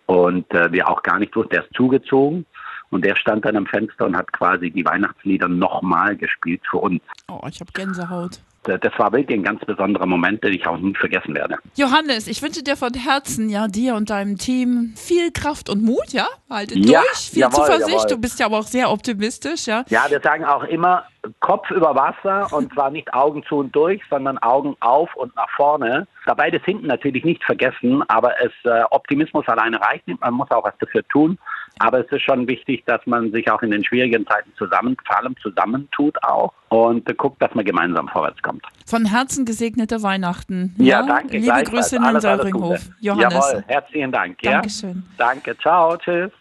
Und 0.05 0.51
äh, 0.53 0.71
wir 0.71 0.89
auch 0.89 1.01
gar 1.03 1.19
nicht 1.19 1.35
wussten, 1.35 1.51
der 1.51 1.63
ist 1.63 1.73
zugezogen. 1.75 2.45
Und 2.89 3.03
der 3.05 3.15
stand 3.15 3.43
dann 3.45 3.55
am 3.55 3.65
Fenster 3.65 4.05
und 4.05 4.15
hat 4.15 4.31
quasi 4.33 4.69
die 4.69 4.85
Weihnachtslieder 4.85 5.47
nochmal 5.47 6.15
gespielt 6.15 6.61
für 6.69 6.77
uns. 6.77 7.01
Oh, 7.31 7.39
ich 7.49 7.59
habe 7.59 7.71
Gänsehaut. 7.73 8.39
Das 8.65 8.79
war 8.97 9.11
wirklich 9.11 9.37
ein 9.39 9.43
ganz 9.43 9.59
besonderer 9.65 10.05
Moment, 10.05 10.41
den 10.43 10.53
ich 10.53 10.65
auch 10.67 10.77
nie 10.77 10.93
vergessen 10.95 11.35
werde. 11.35 11.57
Johannes, 11.75 12.27
ich 12.27 12.41
wünsche 12.41 12.63
dir 12.63 12.77
von 12.77 12.93
Herzen, 12.93 13.49
ja, 13.49 13.67
dir 13.67 13.95
und 13.95 14.09
deinem 14.09 14.37
Team 14.37 14.93
viel 14.95 15.31
Kraft 15.31 15.69
und 15.69 15.83
Mut, 15.83 16.09
ja? 16.13 16.27
Haltet 16.49 16.77
Ja, 16.85 17.01
durch, 17.01 17.29
viel 17.31 17.39
jawohl, 17.41 17.65
Zuversicht. 17.65 17.91
jawohl. 17.91 18.07
Du 18.09 18.17
bist 18.19 18.39
ja 18.39 18.45
aber 18.45 18.59
auch 18.59 18.67
sehr 18.67 18.89
optimistisch, 18.89 19.65
ja? 19.67 19.83
Ja, 19.89 20.05
wir 20.09 20.21
sagen 20.21 20.45
auch 20.45 20.63
immer 20.63 21.03
Kopf 21.39 21.69
über 21.71 21.95
Wasser 21.95 22.53
und 22.55 22.73
zwar 22.73 22.89
nicht 22.89 23.13
Augen 23.13 23.43
zu 23.43 23.57
und 23.57 23.75
durch, 23.75 24.01
sondern 24.09 24.37
Augen 24.39 24.75
auf 24.81 25.15
und 25.15 25.35
nach 25.35 25.49
vorne. 25.55 26.07
Dabei 26.25 26.51
das 26.51 26.63
hinten 26.63 26.87
natürlich 26.87 27.23
nicht 27.23 27.43
vergessen, 27.43 28.03
aber 28.09 28.33
es 28.41 28.51
äh, 28.65 28.83
Optimismus 28.91 29.47
alleine 29.47 29.79
reicht 29.81 30.07
nicht. 30.07 30.19
Man 30.21 30.33
muss 30.33 30.51
auch 30.51 30.63
was 30.63 30.77
dafür 30.79 31.07
tun. 31.07 31.37
Aber 31.79 32.05
es 32.05 32.11
ist 32.11 32.21
schon 32.21 32.47
wichtig, 32.47 32.83
dass 32.85 33.01
man 33.05 33.31
sich 33.31 33.49
auch 33.49 33.61
in 33.61 33.71
den 33.71 33.83
schwierigen 33.83 34.27
Zeiten 34.27 34.51
zusammen, 34.57 34.95
vor 35.05 35.17
allem 35.17 35.35
zusammentut 35.41 36.21
auch 36.23 36.53
und 36.69 37.09
äh, 37.09 37.13
guckt, 37.13 37.41
dass 37.41 37.53
man 37.55 37.65
gemeinsam 37.65 38.07
vorwärts 38.09 38.41
kommt. 38.41 38.63
Von 38.85 39.05
Herzen 39.05 39.45
gesegnete 39.45 40.03
Weihnachten. 40.03 40.75
Ja, 40.77 41.01
danke. 41.01 41.37
Liebe. 41.37 41.63
Grüße 41.63 41.95
in 41.95 42.03
den. 42.03 42.51
Gute. 42.51 42.79
Johannes. 42.99 43.33
Jawohl, 43.33 43.63
herzlichen 43.67 44.11
Dank. 44.11 44.43
Ja? 44.43 44.51
Dankeschön. 44.51 45.03
Danke, 45.17 45.57
ciao, 45.57 45.97
tschüss. 45.97 46.31